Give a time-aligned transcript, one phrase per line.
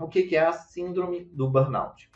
[0.00, 2.10] o que, é a síndrome do burnout.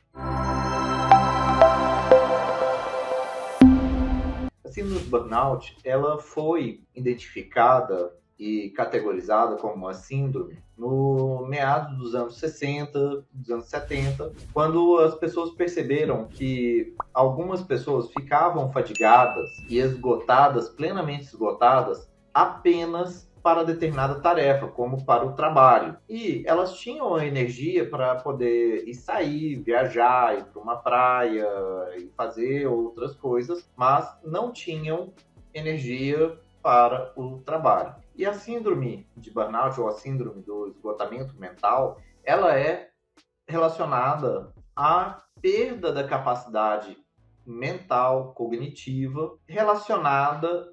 [4.65, 12.15] A síndrome do burnout, ela foi identificada e categorizada como uma síndrome no meados dos
[12.15, 19.79] anos 60, dos anos 70, quando as pessoas perceberam que algumas pessoas ficavam fadigadas e
[19.79, 25.99] esgotadas, plenamente esgotadas, apenas para determinada tarefa, como para o trabalho.
[26.09, 31.47] E elas tinham a energia para poder ir sair, viajar, ir para uma praia
[31.99, 35.13] e fazer outras coisas, mas não tinham
[35.53, 37.95] energia para o trabalho.
[38.17, 42.89] E a síndrome de burnout ou a síndrome do esgotamento mental, ela é
[43.47, 46.97] relacionada à perda da capacidade
[47.45, 50.73] mental, cognitiva, relacionada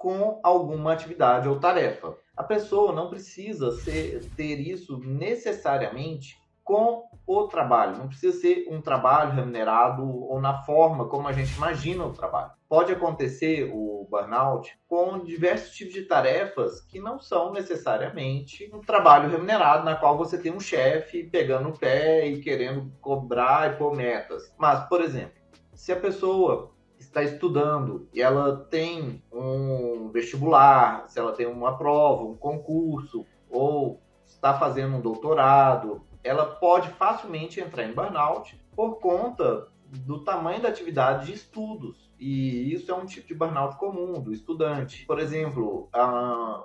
[0.00, 2.16] com alguma atividade ou tarefa.
[2.34, 8.80] A pessoa não precisa ser, ter isso necessariamente com o trabalho, não precisa ser um
[8.80, 12.50] trabalho remunerado ou na forma como a gente imagina o trabalho.
[12.66, 19.28] Pode acontecer o burnout com diversos tipos de tarefas que não são necessariamente um trabalho
[19.28, 23.94] remunerado, na qual você tem um chefe pegando o pé e querendo cobrar e pôr
[23.94, 24.50] metas.
[24.56, 25.38] Mas, por exemplo,
[25.74, 32.24] se a pessoa está estudando e ela tem um vestibular, se ela tem uma prova,
[32.24, 39.66] um concurso, ou está fazendo um doutorado, ela pode facilmente entrar em burnout por conta
[39.86, 42.10] do tamanho da atividade de estudos.
[42.18, 45.06] E isso é um tipo de burnout comum do estudante.
[45.06, 45.88] Por exemplo,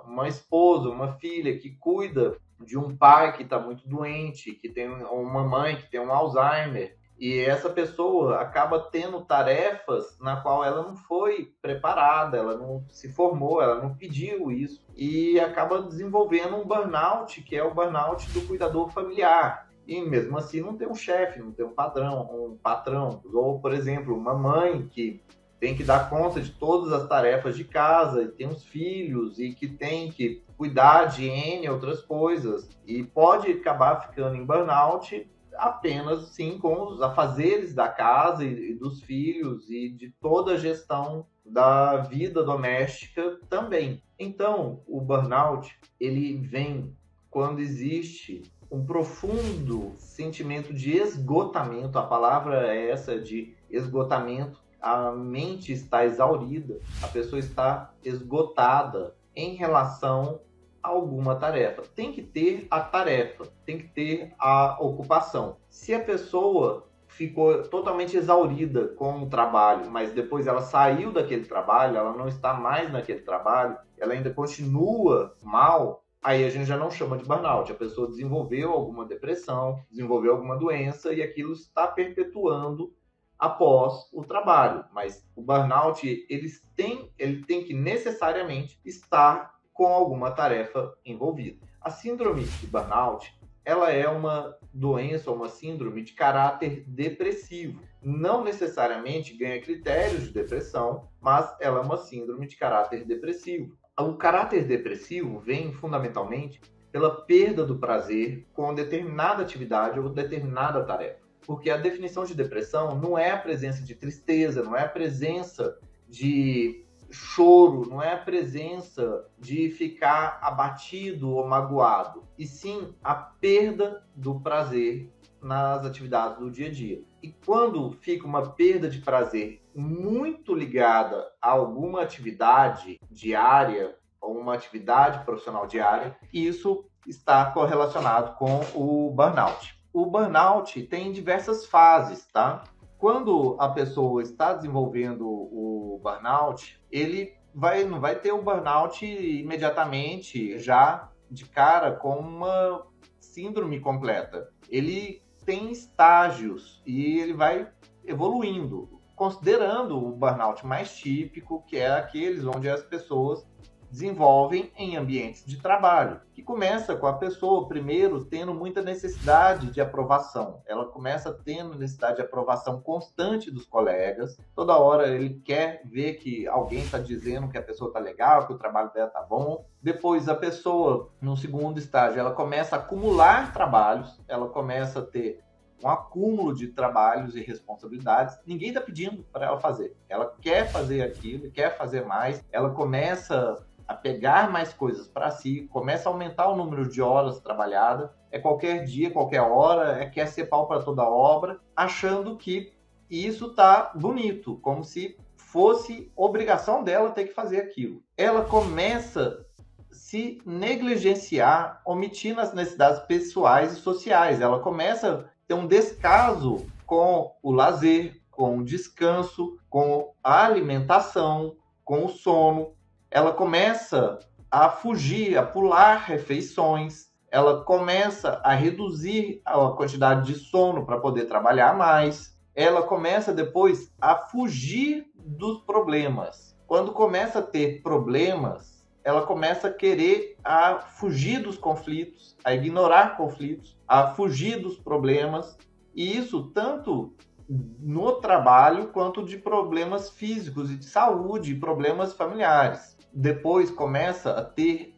[0.06, 4.88] uma esposa, uma filha que cuida de um pai que está muito doente, que tem
[4.88, 10.82] uma mãe que tem um Alzheimer, e essa pessoa acaba tendo tarefas na qual ela
[10.82, 16.66] não foi preparada, ela não se formou, ela não pediu isso e acaba desenvolvendo um
[16.66, 19.66] burnout, que é o burnout do cuidador familiar.
[19.86, 23.22] E mesmo assim não tem um chefe, não tem um padrão, um patrão.
[23.32, 25.22] Ou, por exemplo, uma mãe que
[25.58, 29.54] tem que dar conta de todas as tarefas de casa, e tem os filhos e
[29.54, 36.28] que tem que cuidar de N outras coisas e pode acabar ficando em burnout apenas
[36.28, 41.26] sim com os afazeres da casa e, e dos filhos e de toda a gestão
[41.44, 44.02] da vida doméstica também.
[44.18, 46.94] Então, o burnout, ele vem
[47.30, 55.72] quando existe um profundo sentimento de esgotamento, a palavra é essa de esgotamento, a mente
[55.72, 60.40] está exaurida, a pessoa está esgotada em relação
[60.86, 61.82] alguma tarefa.
[61.94, 65.56] Tem que ter a tarefa, tem que ter a ocupação.
[65.68, 71.96] Se a pessoa ficou totalmente exaurida com o trabalho, mas depois ela saiu daquele trabalho,
[71.96, 76.90] ela não está mais naquele trabalho, ela ainda continua mal, aí a gente já não
[76.90, 77.72] chama de burnout.
[77.72, 82.92] A pessoa desenvolveu alguma depressão, desenvolveu alguma doença e aquilo está perpetuando
[83.38, 84.84] após o trabalho.
[84.92, 91.58] Mas o burnout, eles têm, ele tem que necessariamente estar com alguma tarefa envolvida.
[91.80, 93.32] A síndrome de burnout,
[93.64, 97.82] ela é uma doença ou uma síndrome de caráter depressivo.
[98.02, 103.76] Não necessariamente ganha critérios de depressão, mas ela é uma síndrome de caráter depressivo.
[103.98, 106.60] O caráter depressivo vem fundamentalmente
[106.92, 111.20] pela perda do prazer com determinada atividade ou determinada tarefa.
[111.46, 115.78] Porque a definição de depressão não é a presença de tristeza, não é a presença
[116.08, 124.04] de choro, não é a presença de ficar abatido ou magoado, e sim a perda
[124.14, 125.12] do prazer
[125.42, 127.02] nas atividades do dia a dia.
[127.22, 134.54] E quando fica uma perda de prazer muito ligada a alguma atividade diária ou uma
[134.54, 139.76] atividade profissional diária, isso está correlacionado com o burnout.
[139.92, 142.64] O burnout tem diversas fases, tá?
[142.98, 150.58] Quando a pessoa está desenvolvendo o burnout, ele vai, não vai ter o burnout imediatamente,
[150.58, 152.86] já de cara, com uma
[153.18, 154.48] síndrome completa.
[154.68, 157.68] Ele tem estágios e ele vai
[158.04, 163.46] evoluindo, considerando o burnout mais típico, que é aqueles onde as pessoas
[163.90, 169.80] desenvolvem em ambientes de trabalho, que começa com a pessoa primeiro tendo muita necessidade de
[169.80, 170.62] aprovação.
[170.66, 174.38] Ela começa tendo necessidade de aprovação constante dos colegas.
[174.54, 178.52] Toda hora ele quer ver que alguém está dizendo que a pessoa está legal, que
[178.52, 179.66] o trabalho dela está bom.
[179.82, 185.44] Depois a pessoa, no segundo estágio, ela começa a acumular trabalhos, ela começa a ter
[185.82, 188.38] um acúmulo de trabalhos e responsabilidades.
[188.46, 189.96] Ninguém está pedindo para ela fazer.
[190.08, 192.44] Ela quer fazer aquilo, quer fazer mais.
[192.50, 197.40] Ela começa a pegar mais coisas para si, começa a aumentar o número de horas
[197.40, 202.72] trabalhadas, é qualquer dia, qualquer hora, é quer ser pau para toda obra, achando que
[203.08, 208.02] isso tá bonito, como se fosse obrigação dela ter que fazer aquilo.
[208.16, 209.46] Ela começa
[209.90, 214.40] se negligenciar, omitindo as necessidades pessoais e sociais.
[214.40, 221.56] Ela começa a ter um descaso com o lazer, com o descanso, com a alimentação,
[221.84, 222.75] com o sono.
[223.10, 224.18] Ela começa
[224.50, 227.06] a fugir, a pular refeições.
[227.30, 232.36] Ela começa a reduzir a quantidade de sono para poder trabalhar mais.
[232.54, 236.56] Ela começa depois a fugir dos problemas.
[236.66, 243.16] Quando começa a ter problemas, ela começa a querer a fugir dos conflitos, a ignorar
[243.16, 245.56] conflitos, a fugir dos problemas.
[245.94, 247.14] E isso tanto
[247.48, 252.95] no trabalho quanto de problemas físicos e de saúde, problemas familiares.
[253.12, 254.94] Depois começa a ter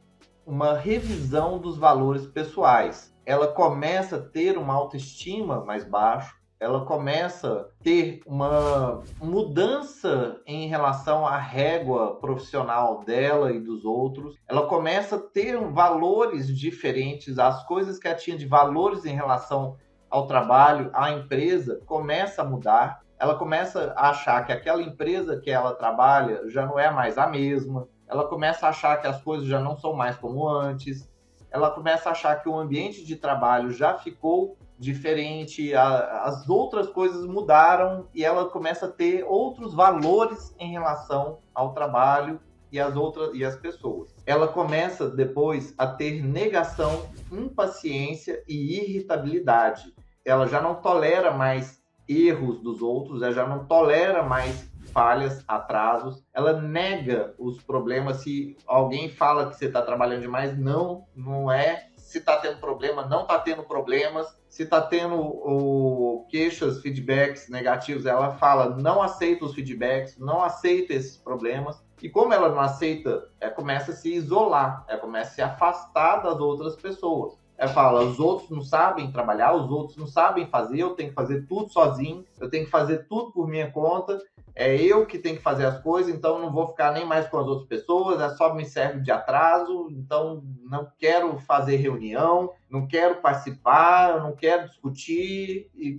[0.47, 3.15] uma revisão dos valores pessoais.
[3.27, 10.67] Ela começa a ter uma autoestima mais baixa, ela começa a ter uma mudança em
[10.67, 14.37] relação à régua profissional dela e dos outros.
[14.49, 19.77] Ela começa a ter valores diferentes, as coisas que ela tinha de valores em relação
[20.11, 23.03] ao trabalho, à empresa, começa a mudar.
[23.21, 27.27] Ela começa a achar que aquela empresa que ela trabalha já não é mais a
[27.27, 27.87] mesma.
[28.09, 31.11] Ela começa a achar que as coisas já não são mais como antes.
[31.51, 36.89] Ela começa a achar que o ambiente de trabalho já ficou diferente, a, as outras
[36.89, 42.41] coisas mudaram e ela começa a ter outros valores em relação ao trabalho
[42.71, 44.15] e as outras e as pessoas.
[44.25, 49.93] Ela começa depois a ter negação, impaciência e irritabilidade
[50.29, 56.25] ela já não tolera mais erros dos outros, ela já não tolera mais falhas, atrasos,
[56.35, 58.17] ela nega os problemas.
[58.17, 61.87] Se alguém fala que você está trabalhando demais, não, não é.
[61.97, 64.27] Se está tendo problema, não está tendo problemas.
[64.49, 70.95] Se está tendo o, queixas, feedbacks negativos, ela fala, não aceita os feedbacks, não aceita
[70.95, 71.81] esses problemas.
[72.03, 76.25] E como ela não aceita, ela começa a se isolar, ela começa a se afastar
[76.25, 77.39] das outras pessoas.
[77.57, 81.15] É, fala, os outros não sabem trabalhar, os outros não sabem fazer, eu tenho que
[81.15, 84.17] fazer tudo sozinho, eu tenho que fazer tudo por minha conta,
[84.59, 87.39] é eu que tenho que fazer as coisas, então não vou ficar nem mais com
[87.39, 92.85] as outras pessoas, é só me serve de atraso, então não quero fazer reunião, não
[92.89, 95.97] quero participar, não quero discutir, e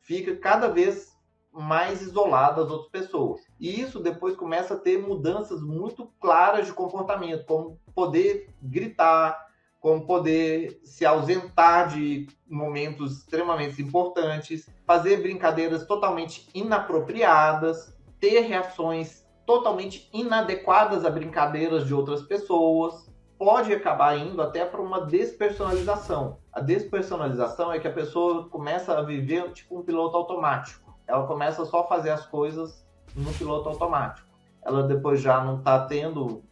[0.00, 1.18] fica cada vez
[1.52, 3.42] mais isolado das outras pessoas.
[3.60, 9.38] E isso depois começa a ter mudanças muito claras de comportamento, como poder gritar,
[9.80, 20.08] como poder se ausentar de momentos extremamente importantes, fazer brincadeiras totalmente inapropriadas, ter reações totalmente
[20.12, 26.38] inadequadas a brincadeiras de outras pessoas, pode acabar indo até para uma despersonalização.
[26.52, 30.94] A despersonalização é que a pessoa começa a viver tipo um piloto automático.
[31.06, 34.28] Ela começa só a fazer as coisas no piloto automático.
[34.62, 36.42] Ela depois já não está tendo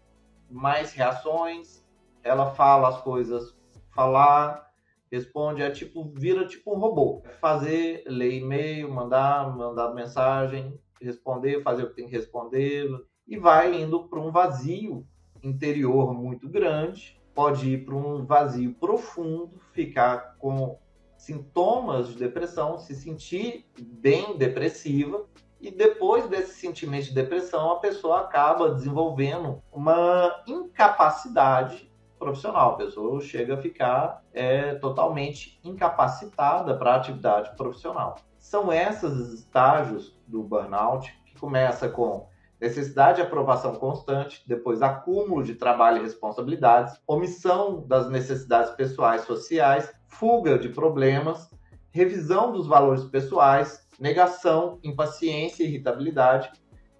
[0.49, 1.85] mais reações,
[2.23, 3.55] ela fala as coisas,
[3.91, 4.71] falar,
[5.11, 7.23] responde, é tipo, vira tipo um robô.
[7.41, 12.89] Fazer, ler e-mail, mandar, mandar mensagem, responder, fazer o que tem que responder,
[13.27, 15.07] e vai indo para um vazio
[15.43, 20.79] interior muito grande, pode ir para um vazio profundo, ficar com
[21.17, 25.26] sintomas de depressão, se sentir bem depressiva,
[25.61, 32.73] e depois desse sentimento de depressão, a pessoa acaba desenvolvendo uma incapacidade profissional.
[32.73, 38.17] A pessoa chega a ficar é, totalmente incapacitada para a atividade profissional.
[38.47, 42.29] São esses estágios do burnout que começa com
[42.61, 49.93] necessidade de aprovação constante, depois acúmulo de trabalho e responsabilidades, omissão das necessidades pessoais sociais,
[50.07, 51.50] fuga de problemas,
[51.91, 56.53] revisão dos valores pessoais, negação, impaciência e irritabilidade,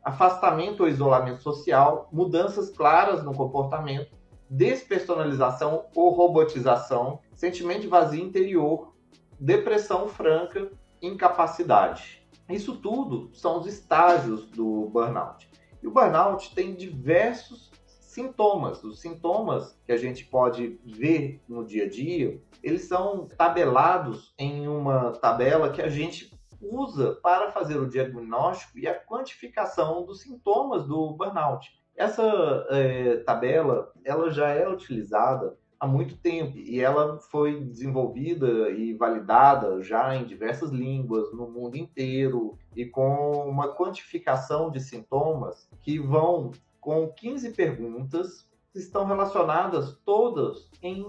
[0.03, 4.17] afastamento ou isolamento social, mudanças claras no comportamento,
[4.51, 8.97] despersonalização ou robotização, sentimento de vazio interior,
[9.39, 10.69] depressão franca,
[11.01, 12.27] incapacidade.
[12.49, 15.49] Isso tudo são os estágios do burnout.
[15.83, 17.71] E o burnout tem diversos
[18.17, 18.83] sintomas.
[18.83, 24.67] Os sintomas que a gente pode ver no dia a dia, eles são tabelados em
[24.67, 30.87] uma tabela que a gente usa para fazer o diagnóstico e a quantificação dos sintomas
[30.87, 31.69] do burnout.
[31.95, 38.95] Essa é, tabela ela já é utilizada há muito tempo e ela foi desenvolvida e
[38.95, 45.99] validada já em diversas línguas no mundo inteiro e com uma quantificação de sintomas que
[45.99, 51.05] vão com 15 perguntas estão relacionadas todas em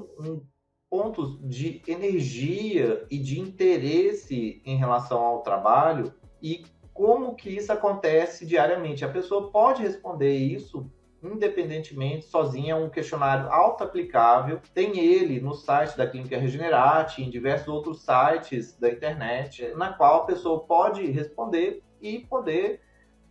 [0.89, 8.45] pontos de energia e de interesse em relação ao trabalho e como que isso acontece
[8.45, 9.05] diariamente.
[9.05, 10.89] A pessoa pode responder isso
[11.33, 14.61] independentemente, sozinha, é um questionário auto-aplicável.
[14.73, 20.23] Tem ele no site da Clínica Regenerate, em diversos outros sites da internet, na qual
[20.23, 22.81] a pessoa pode responder e poder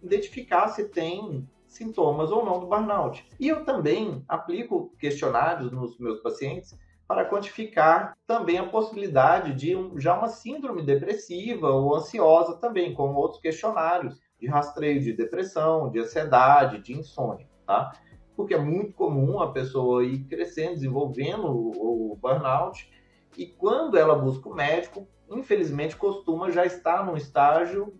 [0.02, 3.28] identificar se tem sintomas ou não do burnout.
[3.38, 6.76] E eu também aplico questionários nos meus pacientes
[7.06, 13.18] para quantificar também a possibilidade de um, já uma síndrome depressiva ou ansiosa também, como
[13.18, 17.92] outros questionários de rastreio de depressão, de ansiedade, de insônia, tá?
[18.36, 22.90] Porque é muito comum a pessoa ir crescendo, desenvolvendo o, o burnout,
[23.36, 27.94] e quando ela busca o médico, infelizmente costuma já estar num estágio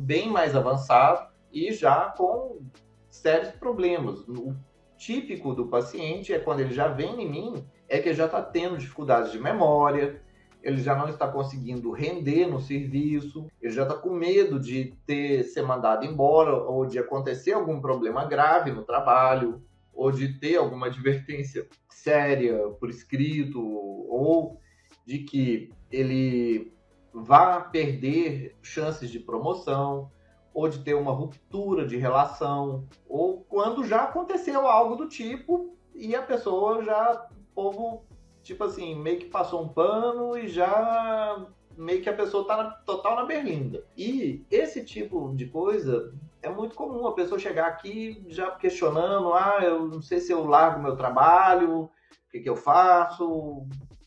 [0.00, 2.60] bem mais avançado e já com
[3.08, 4.20] sérios problemas.
[4.28, 4.54] O
[4.96, 8.76] típico do paciente é quando ele já vem em mim é que já está tendo
[8.76, 10.22] dificuldades de memória,
[10.68, 15.44] ele já não está conseguindo render no serviço, ele já está com medo de ter
[15.44, 19.62] ser mandado embora ou de acontecer algum problema grave no trabalho
[19.94, 24.60] ou de ter alguma advertência séria por escrito ou
[25.06, 26.72] de que ele
[27.12, 30.10] vá perder chances de promoção
[30.52, 36.14] ou de ter uma ruptura de relação ou quando já aconteceu algo do tipo e
[36.14, 38.04] a pessoa já povo,
[38.48, 42.70] tipo assim, meio que passou um pano e já meio que a pessoa tá na,
[42.70, 43.84] total na berlinda.
[43.94, 49.58] E esse tipo de coisa é muito comum a pessoa chegar aqui já questionando, ah,
[49.62, 51.90] eu não sei se eu largo meu trabalho, o
[52.30, 53.66] que, que eu faço.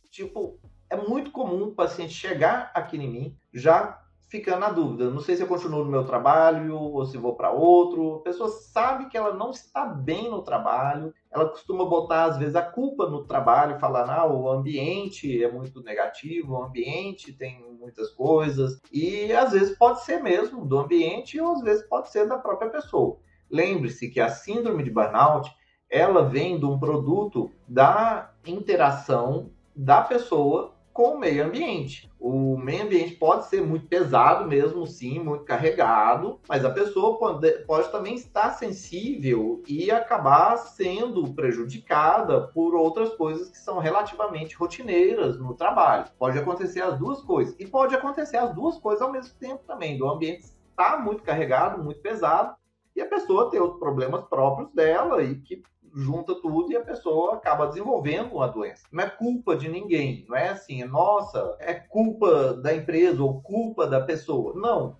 [0.09, 4.00] Tipo, é muito comum o paciente chegar aqui em mim já
[4.31, 5.09] ficando na dúvida.
[5.09, 8.15] Não sei se eu continuo no meu trabalho ou se vou para outro.
[8.15, 11.13] A pessoa sabe que ela não está bem no trabalho.
[11.29, 15.83] Ela costuma botar, às vezes, a culpa no trabalho, falar, ah, o ambiente é muito
[15.83, 18.79] negativo, o ambiente tem muitas coisas.
[18.89, 22.69] E às vezes pode ser mesmo do ambiente ou às vezes pode ser da própria
[22.69, 23.17] pessoa.
[23.49, 25.51] Lembre-se que a síndrome de burnout
[25.89, 32.11] ela vem de um produto da interação da pessoa com o meio ambiente.
[32.19, 37.49] O meio ambiente pode ser muito pesado mesmo, sim, muito carregado, mas a pessoa pode,
[37.65, 45.39] pode também estar sensível e acabar sendo prejudicada por outras coisas que são relativamente rotineiras
[45.39, 46.05] no trabalho.
[46.19, 47.55] Pode acontecer as duas coisas.
[47.59, 49.97] E pode acontecer as duas coisas ao mesmo tempo também.
[49.97, 52.55] Do ambiente estar muito carregado, muito pesado,
[52.95, 57.35] e a pessoa ter os problemas próprios dela e que junta tudo e a pessoa
[57.35, 58.83] acaba desenvolvendo uma doença.
[58.91, 63.41] Não é culpa de ninguém, não é assim, é nossa, é culpa da empresa ou
[63.41, 64.53] culpa da pessoa.
[64.55, 64.99] Não.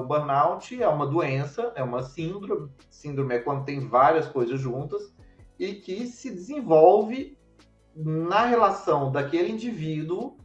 [0.00, 2.70] O burnout é uma doença, é uma síndrome.
[2.90, 5.14] Síndrome é quando tem várias coisas juntas
[5.58, 7.36] e que se desenvolve
[7.94, 10.36] na relação daquele indivíduo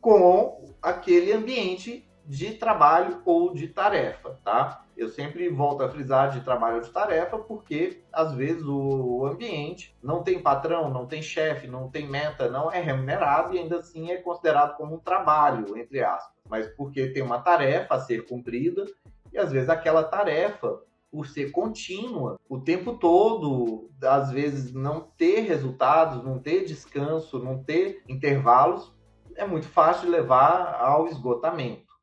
[0.00, 4.84] com aquele ambiente de trabalho ou de tarefa, tá?
[4.96, 9.96] Eu sempre volto a frisar de trabalho ou de tarefa, porque às vezes o ambiente
[10.02, 14.10] não tem patrão, não tem chefe, não tem meta, não é remunerado e ainda assim
[14.10, 16.34] é considerado como um trabalho, entre aspas.
[16.48, 18.84] Mas porque tem uma tarefa a ser cumprida
[19.32, 20.80] e às vezes aquela tarefa
[21.10, 27.62] por ser contínua o tempo todo, às vezes não ter resultados, não ter descanso, não
[27.62, 28.94] ter intervalos,
[29.36, 31.85] é muito fácil levar ao esgotamento.